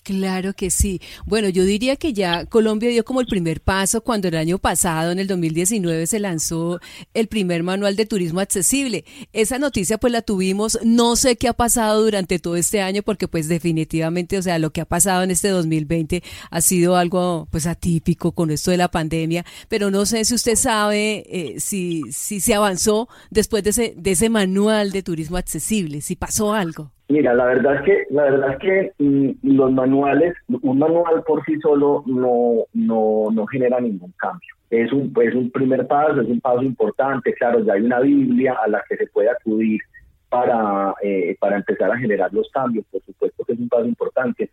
Claro 0.08 0.54
que 0.54 0.72
sí. 0.72 1.02
Bueno, 1.26 1.50
yo 1.50 1.66
diría 1.66 1.98
que 1.98 2.14
ya 2.14 2.46
Colombia 2.46 2.90
dio 2.90 3.04
como 3.04 3.20
el 3.20 3.28
primer 3.28 3.60
paso 3.60 4.00
cuando 4.00 4.30
el 4.30 4.38
año 4.38 4.58
pasado, 4.58 5.12
en 5.12 5.20
el 5.20 5.28
2019, 5.28 6.08
se 6.08 6.22
lanzó 6.22 6.80
el 7.14 7.28
primer 7.28 7.62
manual 7.62 7.98
de 7.98 8.06
turismo 8.06 8.40
accesible. 8.40 9.04
Esa 9.34 9.60
noticia 9.60 9.98
pues 9.98 10.14
la 10.14 10.22
tuvimos, 10.22 10.80
no 10.86 11.18
sé 11.18 11.36
qué 11.36 11.50
ha 11.50 11.54
pasado 11.54 12.02
durante 12.02 12.40
todo 12.40 12.56
este 12.56 12.80
año 12.80 13.04
porque 13.04 13.28
pues 13.28 13.50
definitivamente, 13.50 14.38
o 14.38 14.42
sea, 14.42 14.60
lo 14.60 14.72
que 14.72 14.80
ha 14.80 14.86
pasado 14.86 15.24
en 15.24 15.32
este 15.32 15.50
2020 15.50 16.24
ha 16.52 16.62
sido 16.62 16.96
algo 16.96 17.50
pues 17.52 17.68
atípico 17.68 18.32
con 18.32 18.50
esto 18.50 18.72
de 18.72 18.78
la 18.78 18.90
pandemia, 18.90 19.46
pero 19.68 19.92
no 19.92 20.06
sé 20.06 20.24
si 20.24 20.36
usted 20.36 20.56
sabe 20.56 21.26
eh, 21.28 21.60
si, 21.60 22.04
si 22.14 22.40
se 22.40 22.54
avanzó 22.54 23.10
después 23.30 23.62
de 23.66 23.72
ese, 23.72 23.94
de 23.98 24.12
ese 24.12 24.30
manual 24.30 24.94
de 24.94 25.04
turismo 25.04 25.36
accesible, 25.36 26.00
si 26.00 26.16
pasó 26.16 26.54
algo. 26.54 26.94
Mira, 27.10 27.34
la 27.34 27.46
verdad 27.46 27.76
es 27.76 27.82
que 27.84 28.04
la 28.10 28.24
verdad 28.24 28.52
es 28.52 28.58
que 28.58 28.92
mm, 29.00 29.32
los 29.44 29.72
manuales, 29.72 30.36
un 30.50 30.78
manual 30.78 31.24
por 31.26 31.44
sí 31.46 31.58
solo 31.62 32.04
no 32.06 32.66
no 32.74 33.28
no 33.32 33.48
genera 33.48 33.80
ningún 33.80 34.12
cambio. 34.18 34.50
Es 34.70 34.92
un 34.92 35.14
es 35.22 35.34
un 35.34 35.50
primer 35.52 35.88
paso, 35.88 36.20
es 36.20 36.28
un 36.28 36.42
paso 36.42 36.64
importante. 36.64 37.34
Claro, 37.34 37.62
ya 37.62 37.74
hay 37.74 37.82
una 37.82 38.02
Biblia 38.02 38.58
a 38.62 38.68
la 38.68 38.84
que 38.90 38.98
se 38.98 39.08
puede 39.08 39.30
acudir 39.30 39.80
para 40.28 40.94
eh, 41.02 41.38
para 41.40 41.56
empezar 41.56 41.92
a 41.92 41.98
generar 41.98 42.34
los 42.34 42.50
cambios. 42.52 42.86
Por 42.92 43.02
supuesto 43.04 43.46
que 43.46 43.54
es 43.54 43.60
un 43.60 43.70
paso 43.70 43.86
importante, 43.86 44.50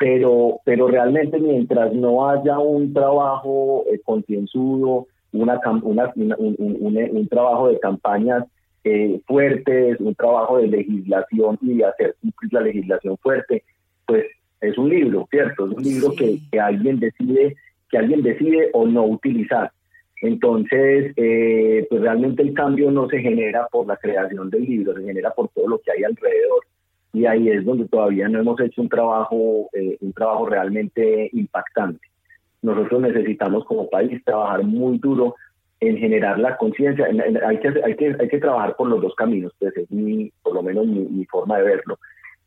pero 0.00 0.58
pero 0.64 0.88
realmente 0.88 1.38
mientras 1.38 1.92
no 1.92 2.28
haya 2.28 2.58
un 2.58 2.92
trabajo 2.92 3.84
eh, 3.92 4.00
concienzudo, 4.04 5.06
una, 5.32 5.60
una, 5.82 6.12
un, 6.16 6.56
un 6.58 7.28
trabajo 7.28 7.68
de 7.68 7.78
campañas 7.78 8.44
eh, 8.88 9.20
fuertes, 9.26 9.98
un 9.98 10.14
trabajo 10.14 10.58
de 10.58 10.68
legislación 10.68 11.58
y 11.60 11.78
de 11.78 11.84
hacer 11.86 12.14
cumplir 12.20 12.52
la 12.52 12.60
legislación 12.60 13.18
fuerte, 13.18 13.64
pues 14.06 14.26
es 14.60 14.78
un 14.78 14.88
libro, 14.88 15.26
¿cierto? 15.28 15.66
Es 15.66 15.72
un 15.72 15.82
libro 15.82 16.12
que, 16.12 16.38
alguien 16.60 17.00
decide, 17.00 17.56
que 17.90 17.98
alguien 17.98 18.22
decide 18.22 18.70
o 18.74 18.86
no 18.86 19.04
utilizar. 19.04 19.72
Entonces, 20.22 21.12
eh, 21.16 21.84
pues 21.90 22.00
realmente 22.00 22.44
el 22.44 22.54
cambio 22.54 22.92
no 22.92 23.08
se 23.08 23.18
genera 23.18 23.66
por 23.72 23.88
la 23.88 23.96
creación 23.96 24.50
del 24.50 24.62
libro, 24.62 24.94
se 24.94 25.02
genera 25.02 25.30
por 25.32 25.48
todo 25.48 25.66
lo 25.66 25.80
que 25.80 25.90
hay 25.90 26.04
alrededor. 26.04 26.64
Y 27.12 27.26
ahí 27.26 27.48
es 27.48 27.64
donde 27.64 27.88
todavía 27.88 28.28
no 28.28 28.38
hemos 28.38 28.60
hecho 28.60 28.82
un 28.82 28.88
trabajo, 28.88 29.68
eh, 29.72 29.96
un 30.00 30.12
trabajo 30.12 30.46
realmente 30.46 31.28
impactante. 31.32 32.06
Nosotros 32.62 33.02
necesitamos 33.02 33.64
como 33.64 33.90
país 33.90 34.22
trabajar 34.24 34.62
muy 34.62 34.98
duro 34.98 35.34
en 35.80 35.98
generar 35.98 36.38
la 36.38 36.56
conciencia. 36.56 37.06
Hay 37.06 37.58
que, 37.58 37.68
hay, 37.84 37.96
que, 37.96 38.16
hay 38.18 38.28
que 38.28 38.38
trabajar 38.38 38.76
por 38.76 38.88
los 38.88 39.00
dos 39.00 39.14
caminos, 39.14 39.52
pues 39.58 39.76
es 39.76 39.90
mi, 39.90 40.30
por 40.42 40.54
lo 40.54 40.62
menos 40.62 40.86
mi, 40.86 41.24
forma 41.26 41.58
de 41.58 41.64
verlo. 41.64 41.98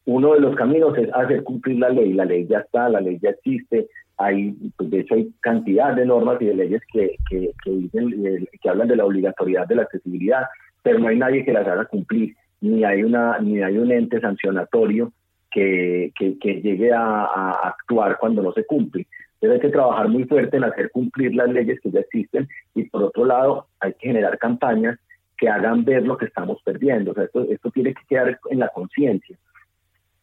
Uno 0.06 0.34
de 0.34 0.40
los 0.40 0.56
caminos 0.56 0.98
es 0.98 1.10
hacer 1.14 1.44
cumplir 1.44 1.80
la 1.80 1.90
ley. 1.90 2.14
La 2.14 2.26
ley 2.26 2.48
ya 2.48 2.60
está, 2.60 2.90
la 2.90 3.02
ley 3.02 3.20
ya 3.22 3.30
existe. 3.30 3.88
Hay, 4.18 4.56
pues 4.76 4.90
de 4.90 5.02
hecho, 5.02 5.16
hay 5.16 5.32
cantidad 5.40 5.94
de 5.94 6.06
normas 6.06 6.42
y 6.42 6.46
de 6.46 6.56
leyes 6.56 6.82
que, 6.92 7.16
que, 7.30 7.52
que, 7.64 7.72
dicen, 7.72 8.26
eh, 8.26 8.46
que 8.62 8.70
hablan 8.70 8.88
de 8.88 8.96
la 8.96 9.06
obligatoriedad 9.06 9.68
de 9.68 9.76
la 9.76 9.84
accesibilidad, 9.84 10.48
pero 10.82 11.00
no 11.00 11.08
hay 11.08 11.18
nadie 11.18 11.46
que 11.46 11.54
las 11.54 11.68
haga 11.68 11.86
cumplir, 11.86 12.36
ni 12.60 12.84
hay, 12.84 13.04
una, 13.04 13.40
ni 13.40 13.62
hay 13.62 13.78
un 13.78 13.92
ente 13.92 14.20
sancionatorio 14.20 15.14
que, 15.52 16.12
que, 16.18 16.62
llegue 16.62 16.92
a, 16.92 17.26
a, 17.26 17.70
actuar 17.70 18.18
cuando 18.20 18.42
no 18.42 18.52
se 18.52 18.66
cumple. 18.66 19.08
Debe 19.41 19.60
hay 19.62 19.72
trabajar 19.72 20.10
muy 20.10 20.25
fuerte 20.25 20.58
en 20.58 20.65
hacer 20.65 20.91
cumplir 20.91 21.34
las 21.34 21.50
leyes 21.50 21.79
que 21.81 21.91
ya 21.91 22.01
existen 22.01 22.48
y 22.75 22.84
por 22.86 23.03
otro 23.03 23.25
lado 23.25 23.67
hay 23.79 23.93
que 23.93 24.08
generar 24.08 24.38
campañas 24.38 25.00
que 25.38 25.48
hagan 25.48 25.86
ver 25.86 26.03
lo 26.03 26.17
que 26.17 26.25
estamos 26.25 26.62
perdiendo. 26.63 27.12
O 27.12 27.13
sea, 27.13 27.24
esto, 27.24 27.43
esto 27.50 27.72
tiene 27.72 27.93
que 27.93 28.01
quedar 28.08 28.38
en 28.50 28.60
la 28.60 28.67
conciencia. 28.69 29.38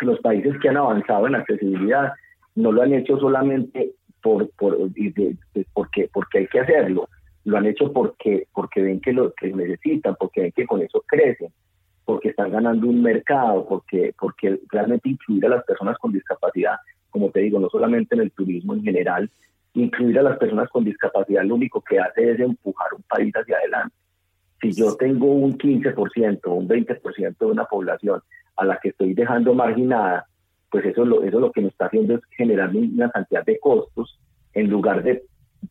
Los 0.01 0.21
países 0.21 0.55
que 0.61 0.69
han 0.69 0.77
avanzado 0.77 1.27
en 1.27 1.37
accesibilidad 1.37 2.13
no 2.55 2.73
lo 2.73 2.83
han 2.83 2.93
hecho 2.93 3.19
solamente 3.19 3.93
por, 4.23 4.51
por, 4.51 4.77
porque, 5.73 6.11
porque 6.13 6.39
hay 6.39 6.47
que 6.49 6.61
hacerlo, 6.61 7.09
lo 7.45 7.57
han 7.57 7.67
hecho 7.67 7.93
porque, 7.93 8.47
porque 8.53 8.83
ven 8.83 9.01
que 9.01 9.13
lo 9.13 9.33
que 9.33 9.53
necesitan, 9.53 10.17
porque 10.19 10.43
ven 10.43 10.53
que 10.53 10.67
con 10.67 10.83
eso 10.83 11.03
crecen, 11.07 11.53
porque 12.05 12.31
están 12.31 12.51
ganando 12.51 12.89
un 12.89 13.03
mercado, 13.03 13.67
porque, 13.67 14.15
porque 14.19 14.59
realmente 14.71 15.11
incluir 15.11 15.47
a 15.47 15.51
las 15.51 15.65
personas 15.65 15.97
con 15.99 16.13
discapacidad 16.13 16.77
como 17.17 17.31
te 17.31 17.41
digo, 17.41 17.59
no 17.59 17.71
solamente 17.71 18.15
en 18.15 18.21
el 18.21 18.31
turismo 18.31 18.75
en 18.75 18.83
general, 18.83 19.31
incluir 19.73 20.19
a 20.19 20.23
las 20.23 20.37
personas 20.37 20.69
con 20.69 20.85
discapacidad 20.85 21.45
lo 21.45 21.55
único 21.55 21.81
que 21.81 21.99
hace 21.99 22.33
es 22.33 22.41
empujar 22.41 22.93
un 22.93 23.03
país 23.05 23.33
hacia 23.35 23.57
adelante. 23.57 23.95
Si 24.61 24.73
yo 24.73 24.97
tengo 24.97 25.33
un 25.33 25.57
15% 25.57 26.41
o 26.45 26.53
un 26.53 26.69
20% 26.69 27.39
de 27.39 27.47
una 27.47 27.65
población 27.65 28.21
a 28.57 28.67
la 28.67 28.79
que 28.83 28.91
estoy 28.91 29.15
dejando 29.15 29.55
marginada, 29.55 30.27
pues 30.71 30.85
eso 30.85 31.07
lo, 31.07 31.23
eso 31.23 31.41
lo 31.41 31.53
que 31.53 31.63
nos 31.63 31.73
está 31.73 31.87
haciendo 31.87 32.17
es 32.17 32.21
generar 32.37 32.69
una 32.77 33.09
cantidad 33.11 33.47
de 33.47 33.59
costos 33.61 34.21
en 34.53 34.69
lugar 34.69 35.03
de 35.03 35.23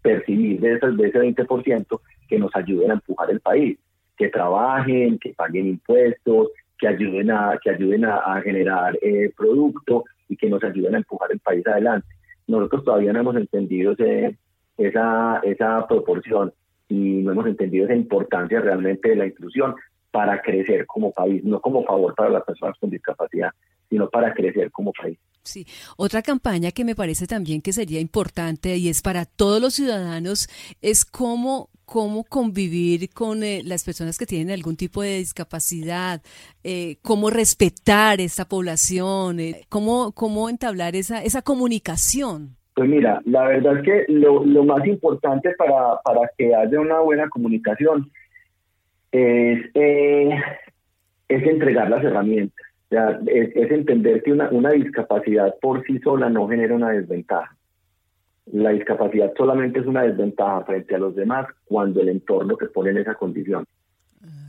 percibir 0.01 0.59
de, 0.61 0.73
ese, 0.73 0.87
de 0.87 1.07
ese 1.09 1.19
20% 1.19 1.99
que 2.27 2.39
nos 2.39 2.55
ayuden 2.55 2.89
a 2.89 2.95
empujar 2.95 3.29
el 3.29 3.39
país, 3.39 3.77
que 4.17 4.29
trabajen, 4.29 5.19
que 5.19 5.35
paguen 5.35 5.67
impuestos, 5.67 6.47
que 6.79 6.87
ayuden 6.87 7.29
a, 7.29 7.59
que 7.63 7.69
ayuden 7.69 8.05
a, 8.05 8.41
generar 8.41 8.97
eh, 9.03 9.31
producto, 9.37 10.05
y 10.29 10.37
que 10.37 10.49
nos 10.49 10.63
ayuden 10.63 10.95
a 10.95 10.97
empujar 10.99 11.31
el 11.31 11.39
país 11.39 11.65
adelante. 11.67 12.07
Nosotros 12.47 12.83
todavía 12.83 13.13
no 13.13 13.19
hemos 13.19 13.35
entendido 13.35 13.93
ese, 13.93 14.37
esa, 14.77 15.39
esa 15.43 15.87
proporción 15.87 16.53
y 16.87 17.23
no 17.23 17.31
hemos 17.31 17.47
entendido 17.47 17.85
esa 17.85 17.95
importancia 17.95 18.59
realmente 18.61 19.09
de 19.09 19.15
la 19.15 19.25
inclusión 19.25 19.75
para 20.11 20.41
crecer 20.41 20.85
como 20.85 21.11
país, 21.11 21.43
no 21.43 21.59
como 21.59 21.83
favor 21.83 22.15
para 22.15 22.29
las 22.29 22.43
personas 22.43 22.77
con 22.79 22.89
discapacidad, 22.89 23.49
sino 23.89 24.09
para 24.09 24.33
crecer 24.33 24.71
como 24.71 24.93
país. 24.93 25.17
Sí, 25.43 25.67
otra 25.97 26.21
campaña 26.21 26.71
que 26.71 26.83
me 26.83 26.95
parece 26.95 27.27
también 27.27 27.61
que 27.61 27.73
sería 27.73 27.99
importante 27.99 28.77
y 28.77 28.89
es 28.89 29.01
para 29.01 29.25
todos 29.25 29.61
los 29.61 29.75
ciudadanos 29.75 30.47
es 30.81 31.05
cómo 31.05 31.69
cómo 31.85 32.23
convivir 32.23 33.09
con 33.13 33.43
eh, 33.43 33.61
las 33.63 33.83
personas 33.83 34.17
que 34.17 34.25
tienen 34.25 34.51
algún 34.51 34.75
tipo 34.75 35.01
de 35.01 35.17
discapacidad, 35.17 36.21
eh, 36.63 36.97
cómo 37.01 37.29
respetar 37.29 38.19
esta 38.19 38.45
población, 38.45 39.39
eh, 39.39 39.61
cómo, 39.69 40.11
cómo 40.13 40.49
entablar 40.49 40.95
esa, 40.95 41.23
esa 41.23 41.41
comunicación. 41.41 42.55
Pues 42.73 42.89
mira, 42.89 43.21
la 43.25 43.45
verdad 43.45 43.77
es 43.77 43.83
que 43.83 44.05
lo, 44.09 44.43
más 44.65 44.85
importante 44.85 45.51
para, 45.57 46.01
para, 46.03 46.29
que 46.37 46.53
haya 46.53 46.79
una 46.79 46.99
buena 46.99 47.29
comunicación 47.29 48.11
es, 49.13 49.65
es 49.73 51.47
entregar 51.47 51.89
las 51.89 52.03
herramientas, 52.03 52.65
es, 52.89 53.55
es, 53.55 53.71
entender 53.71 54.23
que 54.23 54.33
una, 54.33 54.49
una 54.49 54.71
discapacidad 54.71 55.55
por 55.61 55.85
sí 55.85 55.99
sola 55.99 56.29
no 56.29 56.49
genera 56.49 56.75
una 56.75 56.89
desventaja 56.89 57.55
la 58.51 58.69
discapacidad 58.71 59.33
solamente 59.35 59.79
es 59.79 59.85
una 59.85 60.03
desventaja 60.03 60.63
frente 60.65 60.95
a 60.95 60.99
los 60.99 61.15
demás 61.15 61.47
cuando 61.65 62.01
el 62.01 62.09
entorno 62.09 62.55
te 62.55 62.67
pone 62.67 62.91
en 62.91 62.97
esa 62.99 63.15
condición. 63.15 63.65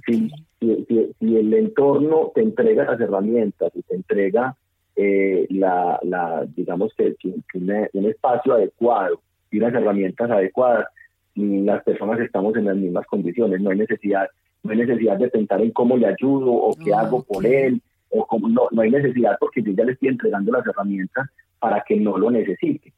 Si, 0.06 0.30
el 0.60 1.54
entorno 1.54 2.32
te 2.34 2.42
entrega 2.42 2.84
las 2.84 3.00
herramientas 3.00 3.72
y 3.74 3.82
te 3.82 3.94
entrega 3.94 4.56
eh, 4.94 5.46
la, 5.50 5.98
la, 6.02 6.46
digamos 6.54 6.92
que, 6.94 7.16
un 7.54 8.06
espacio 8.06 8.54
adecuado 8.54 9.20
y 9.50 9.58
unas 9.58 9.74
herramientas 9.74 10.30
adecuadas, 10.30 10.86
las 11.34 11.82
personas 11.82 12.20
estamos 12.20 12.56
en 12.56 12.66
las 12.66 12.76
mismas 12.76 13.06
condiciones, 13.06 13.60
no 13.60 13.70
hay 13.70 13.78
necesidad, 13.78 14.26
no 14.62 14.70
hay 14.70 14.78
necesidad 14.78 15.18
de 15.18 15.28
pensar 15.28 15.60
en 15.60 15.70
cómo 15.70 15.96
le 15.96 16.06
ayudo 16.06 16.52
o 16.52 16.74
qué 16.82 16.94
hago 16.94 17.22
por 17.24 17.44
él, 17.44 17.82
o 18.10 18.26
cómo, 18.26 18.48
no, 18.48 18.68
no 18.70 18.82
hay 18.82 18.90
necesidad 18.90 19.36
porque 19.38 19.62
yo 19.62 19.72
ya 19.72 19.84
le 19.84 19.92
estoy 19.92 20.08
entregando 20.08 20.52
las 20.52 20.66
herramientas 20.66 21.28
para 21.58 21.82
que 21.86 21.96
no 21.96 22.16
lo 22.16 22.30
necesite. 22.30 22.92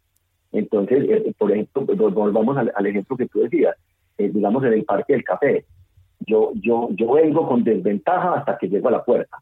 Entonces, 0.80 1.08
eh, 1.11 1.35
por 1.37 1.52
ejemplo, 1.52 1.85
volvamos 2.11 2.56
al, 2.56 2.87
ejemplo 2.87 3.16
que 3.16 3.26
tú 3.26 3.40
decías, 3.40 3.76
eh, 4.18 4.30
digamos 4.32 4.64
en 4.64 4.73
el 4.75 4.85
parque 4.85 5.12
del 5.12 5.25
café. 5.25 5.64
Yo, 6.20 6.52
yo, 6.54 6.88
yo 6.92 7.12
vengo 7.12 7.47
con 7.47 7.64
desventaja 7.64 8.35
hasta 8.35 8.58
que 8.58 8.68
llego 8.68 8.88
a 8.88 8.92
la 8.92 9.04
puerta. 9.04 9.38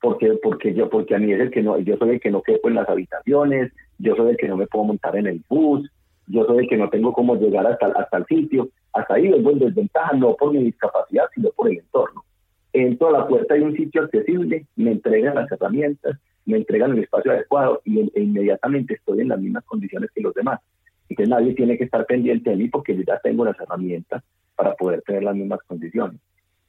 Porque, 0.00 0.38
porque 0.42 0.74
yo, 0.74 0.88
porque 0.88 1.14
a 1.14 1.18
mí 1.18 1.32
es 1.32 1.40
el 1.40 1.50
que 1.50 1.62
no, 1.62 1.78
yo 1.78 1.96
soy 1.96 2.10
el 2.10 2.20
que 2.20 2.30
no 2.30 2.42
quepo 2.42 2.68
en 2.68 2.76
las 2.76 2.88
habitaciones, 2.88 3.72
yo 3.98 4.14
soy 4.14 4.30
el 4.30 4.36
que 4.36 4.46
no 4.46 4.56
me 4.56 4.66
puedo 4.66 4.84
montar 4.84 5.16
en 5.16 5.26
el 5.26 5.42
bus, 5.48 5.90
yo 6.28 6.44
soy 6.44 6.58
el 6.58 6.68
que 6.68 6.76
no 6.76 6.88
tengo 6.88 7.12
cómo 7.12 7.34
llegar 7.36 7.66
hasta, 7.66 7.86
hasta 7.86 8.18
el 8.18 8.26
sitio. 8.26 8.68
Hasta 8.92 9.14
ahí 9.14 9.28
vengo 9.28 9.50
en 9.50 9.58
desventaja, 9.58 10.12
no 10.12 10.34
por 10.34 10.52
mi 10.52 10.62
discapacidad, 10.62 11.24
sino 11.34 11.50
por 11.50 11.68
el 11.68 11.78
entorno. 11.78 12.24
Entro 12.72 13.08
a 13.08 13.12
la 13.12 13.26
puerta 13.26 13.54
de 13.54 13.62
un 13.62 13.74
sitio 13.74 14.02
accesible, 14.02 14.66
me 14.76 14.92
entregan 14.92 15.34
las 15.34 15.50
herramientas, 15.50 16.18
me 16.48 16.56
entregan 16.56 16.92
el 16.92 17.00
espacio 17.04 17.30
adecuado 17.30 17.82
y 17.84 18.00
e 18.00 18.22
inmediatamente 18.22 18.94
estoy 18.94 19.20
en 19.20 19.28
las 19.28 19.38
mismas 19.38 19.64
condiciones 19.64 20.10
que 20.14 20.22
los 20.22 20.34
demás. 20.34 20.60
Que 21.08 21.26
nadie 21.26 21.54
tiene 21.54 21.76
que 21.76 21.84
estar 21.84 22.04
pendiente 22.06 22.50
de 22.50 22.56
mí 22.56 22.68
porque 22.68 22.96
yo 22.96 23.02
ya 23.02 23.18
tengo 23.20 23.44
las 23.44 23.58
herramientas 23.60 24.22
para 24.56 24.74
poder 24.74 25.02
tener 25.02 25.22
las 25.22 25.36
mismas 25.36 25.60
condiciones. 25.66 26.20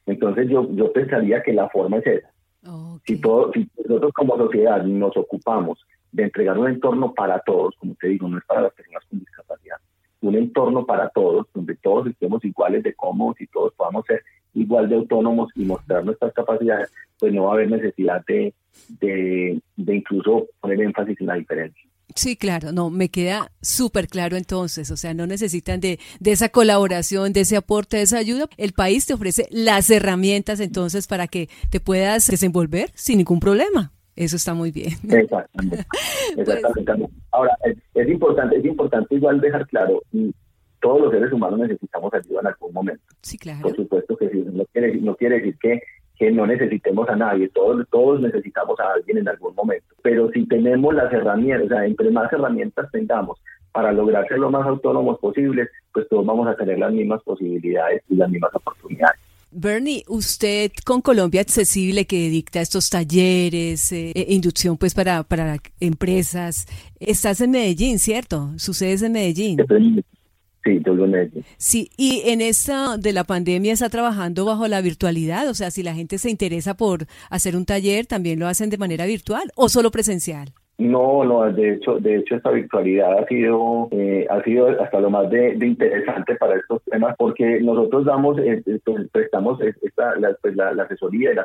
Entonces 0.06 0.48
yo, 0.48 0.68
yo 0.72 0.92
pensaría 0.92 1.42
que 1.42 1.52
la 1.52 1.68
forma 1.68 1.98
es 1.98 2.06
esa. 2.06 2.30
Si, 3.06 3.18
todo, 3.20 3.52
si 3.52 3.68
nosotros 3.78 4.12
como 4.12 4.36
sociedad 4.36 4.82
nos 4.82 5.16
ocupamos 5.16 5.78
de 6.12 6.24
entregar 6.24 6.58
un 6.58 6.68
entorno 6.68 7.14
para 7.14 7.38
todos, 7.40 7.74
como 7.76 7.94
te 7.94 8.08
digo, 8.08 8.28
no 8.28 8.36
es 8.36 8.44
para 8.44 8.62
las 8.62 8.74
personas 8.74 9.02
con 9.08 9.18
discapacidad, 9.18 9.76
un 10.20 10.34
entorno 10.34 10.84
para 10.84 11.08
todos, 11.08 11.46
donde 11.54 11.76
todos 11.76 12.06
estemos 12.06 12.44
iguales 12.44 12.82
de 12.82 12.94
cómodos 12.94 13.40
y 13.40 13.46
todos 13.46 13.72
podamos 13.74 14.04
ser 14.04 14.22
igual 14.54 14.88
de 14.88 14.96
autónomos 14.96 15.50
y 15.54 15.64
mostrar 15.64 16.04
nuestras 16.04 16.32
capacidades, 16.32 16.90
pues 17.18 17.32
no 17.32 17.44
va 17.44 17.50
a 17.50 17.54
haber 17.54 17.70
necesidad 17.70 18.24
de, 18.26 18.54
de, 19.00 19.60
incluso 19.76 20.46
poner 20.60 20.80
énfasis 20.80 21.20
en 21.20 21.26
la 21.26 21.34
diferencia. 21.34 21.82
Sí, 22.16 22.36
claro, 22.36 22.72
no, 22.72 22.90
me 22.90 23.08
queda 23.08 23.52
súper 23.62 24.08
claro 24.08 24.36
entonces, 24.36 24.90
o 24.90 24.96
sea, 24.96 25.14
no 25.14 25.28
necesitan 25.28 25.78
de, 25.78 26.00
de 26.18 26.32
esa 26.32 26.48
colaboración, 26.48 27.32
de 27.32 27.42
ese 27.42 27.56
aporte, 27.56 27.98
de 27.98 28.02
esa 28.02 28.18
ayuda. 28.18 28.46
El 28.56 28.72
país 28.72 29.06
te 29.06 29.14
ofrece 29.14 29.46
las 29.50 29.88
herramientas 29.90 30.58
entonces 30.58 31.06
para 31.06 31.28
que 31.28 31.48
te 31.70 31.78
puedas 31.78 32.26
desenvolver 32.26 32.90
sin 32.94 33.18
ningún 33.18 33.38
problema. 33.38 33.92
Eso 34.16 34.36
está 34.36 34.54
muy 34.54 34.70
bien. 34.70 34.92
Exactamente. 35.08 35.86
Exactamente. 36.36 37.12
Ahora, 37.30 37.56
es, 37.94 38.08
importante, 38.08 38.58
es 38.58 38.64
importante 38.64 39.14
igual 39.14 39.40
dejar 39.40 39.66
claro, 39.68 40.02
todos 40.80 41.00
los 41.00 41.12
seres 41.12 41.32
humanos 41.32 41.60
necesitamos 41.60 42.12
ayuda 42.14 42.40
en 42.40 42.46
algún 42.48 42.72
momento. 42.72 43.02
Sí, 43.22 43.38
claro. 43.38 43.62
Por 43.62 43.76
supuesto 43.76 44.16
que 44.16 44.28
sí, 44.30 44.44
no 44.52 44.64
quiere, 44.66 44.96
no 44.96 45.14
quiere 45.14 45.36
decir 45.36 45.56
que 45.60 45.80
que 46.20 46.30
no 46.30 46.46
necesitemos 46.46 47.08
a 47.08 47.16
nadie, 47.16 47.48
todos, 47.48 47.82
todos 47.90 48.20
necesitamos 48.20 48.78
a 48.78 48.92
alguien 48.92 49.16
en 49.16 49.28
algún 49.28 49.54
momento. 49.54 49.86
Pero 50.02 50.30
si 50.32 50.46
tenemos 50.46 50.94
las 50.94 51.10
herramientas, 51.10 51.64
o 51.64 51.68
sea, 51.70 51.86
entre 51.86 52.10
más 52.10 52.30
herramientas 52.30 52.90
tengamos 52.92 53.38
para 53.72 53.90
lograr 53.90 54.28
ser 54.28 54.38
lo 54.38 54.50
más 54.50 54.66
autónomos 54.66 55.18
posibles, 55.18 55.70
pues 55.94 56.06
todos 56.10 56.26
vamos 56.26 56.46
a 56.46 56.54
tener 56.56 56.78
las 56.78 56.92
mismas 56.92 57.22
posibilidades 57.22 58.02
y 58.10 58.16
las 58.16 58.28
mismas 58.28 58.54
oportunidades. 58.54 59.18
Bernie, 59.50 60.04
usted 60.08 60.70
con 60.84 61.00
Colombia 61.00 61.40
Accesible 61.40 62.04
que 62.04 62.28
dicta 62.28 62.60
estos 62.60 62.90
talleres, 62.90 63.90
eh, 63.90 64.12
eh, 64.14 64.26
inducción 64.28 64.76
pues 64.76 64.94
para, 64.94 65.22
para 65.22 65.56
empresas, 65.80 66.66
estás 67.00 67.40
en 67.40 67.52
Medellín, 67.52 67.98
¿cierto? 67.98 68.50
Su 68.56 68.74
sede 70.64 70.76
es 70.76 70.86
en 70.86 71.10
Medellín. 71.10 71.44
Sí, 71.56 71.80
Sí, 71.80 71.90
y 71.96 72.22
en 72.30 72.40
esta 72.40 72.96
de 72.96 73.12
la 73.12 73.24
pandemia 73.24 73.72
está 73.72 73.88
trabajando 73.88 74.44
bajo 74.44 74.66
la 74.68 74.80
virtualidad, 74.80 75.48
o 75.48 75.54
sea, 75.54 75.70
si 75.70 75.82
la 75.82 75.94
gente 75.94 76.18
se 76.18 76.30
interesa 76.30 76.74
por 76.74 77.06
hacer 77.30 77.56
un 77.56 77.64
taller, 77.64 78.06
¿también 78.06 78.38
lo 78.38 78.48
hacen 78.48 78.70
de 78.70 78.76
manera 78.76 79.06
virtual 79.06 79.50
o 79.54 79.68
solo 79.68 79.90
presencial? 79.90 80.52
No, 80.80 81.24
no, 81.24 81.52
de 81.52 81.74
hecho, 81.74 81.98
de 81.98 82.16
hecho 82.16 82.36
esta 82.36 82.50
virtualidad 82.52 83.18
ha 83.18 83.26
sido, 83.26 83.88
eh, 83.90 84.26
ha 84.30 84.42
sido 84.42 84.68
hasta 84.80 84.98
lo 84.98 85.10
más 85.10 85.28
de, 85.28 85.54
interesante 85.60 86.36
para 86.36 86.56
estos 86.56 86.82
temas 86.84 87.14
porque 87.18 87.60
nosotros 87.60 88.06
damos, 88.06 88.38
eh, 88.38 88.62
eh, 88.64 88.78
pues, 88.82 89.06
prestamos 89.12 89.60
esta, 89.60 90.14
pues, 90.40 90.56
la, 90.56 90.70
asesoría 90.82 91.32
y 91.32 91.34
las, 91.34 91.44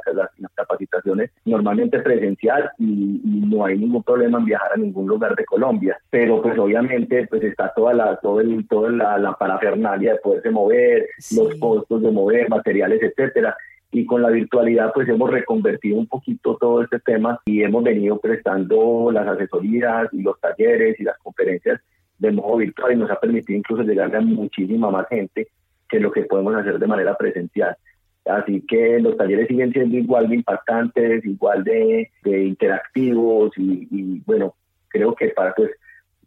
capacitaciones 0.55 1.31
normalmente 1.43 1.99
presencial 1.99 2.71
y, 2.79 3.19
no 3.25 3.65
hay 3.65 3.77
ningún 3.77 4.03
problema 4.03 4.39
en 4.39 4.45
viajar 4.45 4.71
a 4.73 4.77
ningún 4.77 5.05
lugar 5.05 5.35
de 5.35 5.43
Colombia, 5.43 5.97
pero 6.09 6.41
pues 6.41 6.57
obviamente 6.57 7.27
pues 7.27 7.43
está 7.43 7.73
toda 7.75 7.93
la, 7.93 8.15
todo 8.17 8.39
el, 8.39 8.65
toda 8.69 8.89
la, 8.89 9.35
parafernalia 9.37 10.13
de 10.13 10.19
poderse 10.19 10.49
mover, 10.49 11.07
los 11.35 11.55
costos 11.55 12.01
de 12.01 12.11
mover, 12.11 12.49
materiales, 12.49 13.03
etcétera 13.03 13.55
y 13.95 14.05
con 14.05 14.21
la 14.21 14.29
virtualidad 14.29 14.91
pues 14.93 15.07
hemos 15.07 15.31
reconvertido 15.31 15.97
un 15.97 16.07
poquito 16.07 16.57
todo 16.59 16.83
este 16.83 16.99
tema 16.99 17.39
y 17.45 17.63
hemos 17.63 17.81
venido 17.81 18.19
prestando 18.19 19.09
las 19.09 19.25
asesorías 19.25 20.09
y 20.11 20.21
los 20.21 20.37
talleres 20.41 20.99
y 20.99 21.03
las 21.03 21.17
conferencias 21.19 21.79
de 22.17 22.31
modo 22.33 22.57
virtual 22.57 22.91
y 22.91 22.97
nos 22.97 23.09
ha 23.09 23.17
permitido 23.17 23.57
incluso 23.57 23.83
llegar 23.83 24.13
a 24.13 24.19
muchísima 24.19 24.91
más 24.91 25.07
gente 25.07 25.47
que 25.87 26.01
lo 26.01 26.11
que 26.11 26.23
podemos 26.23 26.53
hacer 26.55 26.77
de 26.77 26.87
manera 26.87 27.15
presencial. 27.15 27.77
Así 28.25 28.65
que 28.67 28.99
los 28.99 29.15
talleres 29.15 29.47
siguen 29.47 29.71
siendo 29.71 29.95
igual 29.95 30.27
de 30.27 30.35
impactantes, 30.35 31.23
igual 31.23 31.63
de, 31.63 32.11
interactivos 32.25 33.53
y, 33.55 34.21
bueno, 34.25 34.55
creo 34.89 35.15
que 35.15 35.29
para 35.29 35.53
pues 35.53 35.71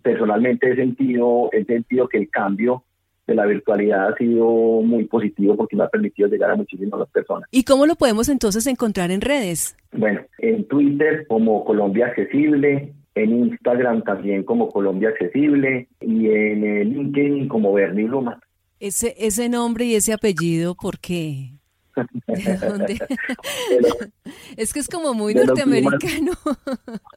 personalmente 0.01 0.71
he 0.71 0.75
sentido, 0.75 1.51
he 1.53 1.67
sentido 1.67 2.09
que 2.09 2.17
el 2.17 2.31
cambio 2.31 2.85
de 3.28 3.35
la 3.35 3.44
virtualidad 3.44 4.08
ha 4.08 4.16
sido 4.16 4.47
muy 4.82 5.04
positivo 5.04 5.54
porque 5.54 5.76
me 5.76 5.85
ha 5.85 5.88
permitido 5.88 6.28
llegar 6.28 6.50
a 6.50 6.56
muchísimas 6.56 7.06
personas. 7.11 7.47
¿Y 7.52 7.62
cómo 7.62 7.87
lo 7.87 7.94
podemos 7.94 8.30
entonces 8.30 8.66
encontrar 8.66 9.11
en 9.11 9.20
redes? 9.20 9.76
Bueno, 9.92 10.23
en 10.38 10.66
Twitter 10.66 11.26
como 11.28 11.62
Colombia 11.64 12.06
Accesible, 12.06 12.94
en 13.14 13.38
Instagram 13.38 14.02
también 14.02 14.44
como 14.44 14.70
Colombia 14.70 15.11
Accesible 15.11 15.88
y 16.00 16.26
en 16.30 16.94
LinkedIn 16.94 17.49
como 17.49 17.75
Bernie 17.75 18.08
Luma. 18.08 18.40
Ese, 18.80 19.14
ese 19.18 19.50
nombre 19.50 19.85
y 19.85 19.94
ese 19.94 20.14
apellido, 20.14 20.75
¿por 20.75 20.99
qué? 20.99 21.52
¿De 22.26 22.56
dónde? 22.56 22.99
es 24.56 24.73
que 24.73 24.80
es 24.80 24.88
como 24.88 25.12
muy 25.12 25.35
norteamericano. 25.35 26.32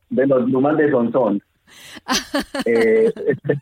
de 0.10 0.28
los 0.28 0.50
Lumas 0.50 0.78
de 0.78 0.92
Sonson. 0.92 1.42
Eh, 2.66 3.12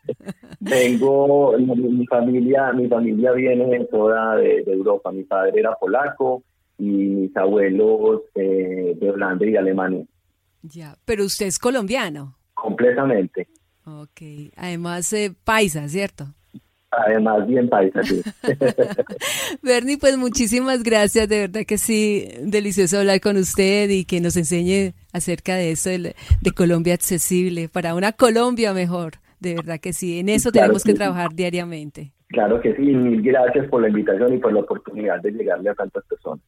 vengo, 0.60 1.58
mi, 1.58 2.06
familia, 2.08 2.72
mi 2.74 2.88
familia 2.88 3.32
viene 3.32 3.86
toda 3.86 4.36
de, 4.36 4.64
Europa. 4.68 5.12
Mi 5.12 5.24
padre 5.24 5.60
era 5.60 5.76
polaco 5.76 6.44
y 6.78 6.84
mis 6.84 7.38
abuelos 7.38 8.22
eh, 8.36 8.96
de 9.00 9.12
Holanda 9.12 9.46
y 9.46 9.52
de 9.52 9.58
Alemania. 9.58 10.06
Ya, 10.62 10.96
pero 11.06 11.26
usted 11.26 11.48
es 11.48 11.60
colombiano. 11.60 12.36
Completamente. 12.54 13.48
Ok, 13.86 14.22
además 14.56 15.12
eh, 15.14 15.34
paisa, 15.44 15.88
¿cierto? 15.88 16.26
Además, 16.92 17.46
bien 17.48 17.70
paisa, 17.70 18.02
sí. 18.04 18.22
Bernie, 19.62 19.98
pues 19.98 20.18
muchísimas 20.18 20.82
gracias, 20.82 21.30
de 21.30 21.42
verdad 21.42 21.62
que 21.68 21.78
sí, 21.78 22.28
delicioso 22.42 22.98
hablar 22.98 23.22
con 23.22 23.38
usted 23.38 23.90
y 23.90 24.06
que 24.06 24.20
nos 24.22 24.36
enseñe 24.36 24.94
acerca 25.14 25.56
de 25.56 25.72
esto 25.72 25.90
de, 25.90 26.16
Colombia 26.56 26.96
accesible, 26.96 27.70
para 27.70 27.94
una 27.94 28.12
Colombia 28.12 28.74
mejor, 28.74 29.14
de 29.40 29.56
verdad 29.56 29.80
que 29.80 29.94
sí, 29.94 30.20
en 30.20 30.30
eso 30.30 30.52
tenemos 30.52 30.84
que, 30.84 30.96
trabajar 30.96 31.34
diariamente. 31.34 32.12
Claro 32.30 32.60
que 32.60 32.76
sí, 32.76 32.82
mil 32.82 33.22
gracias 33.22 33.68
por 33.70 33.82
la 33.82 33.90
invitación 33.90 34.34
y 34.34 34.38
por 34.38 34.52
la 34.52 34.62
oportunidad 34.62 35.22
de 35.22 35.32
llegarle 35.32 35.70
a 35.70 35.76
tantas 35.76 36.04
personas. 36.06 36.44